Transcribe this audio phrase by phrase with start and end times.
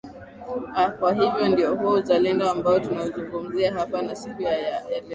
[0.75, 4.81] aa kwa hivyo ndio huo uzalendo ambao tunauzungumzia hapa na siku ya leo